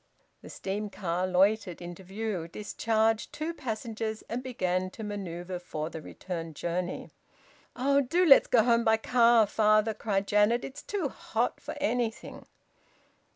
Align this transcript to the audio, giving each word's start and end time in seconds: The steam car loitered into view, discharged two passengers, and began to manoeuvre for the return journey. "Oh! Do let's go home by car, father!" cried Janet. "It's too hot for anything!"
The 0.41 0.49
steam 0.49 0.89
car 0.89 1.27
loitered 1.27 1.79
into 1.79 2.03
view, 2.03 2.47
discharged 2.47 3.31
two 3.31 3.53
passengers, 3.53 4.23
and 4.27 4.41
began 4.41 4.89
to 4.89 5.03
manoeuvre 5.03 5.59
for 5.59 5.91
the 5.91 6.01
return 6.01 6.55
journey. 6.55 7.11
"Oh! 7.75 8.01
Do 8.01 8.25
let's 8.25 8.47
go 8.47 8.63
home 8.63 8.83
by 8.83 8.97
car, 8.97 9.45
father!" 9.45 9.93
cried 9.93 10.25
Janet. 10.25 10.65
"It's 10.65 10.81
too 10.81 11.07
hot 11.07 11.61
for 11.61 11.75
anything!" 11.79 12.47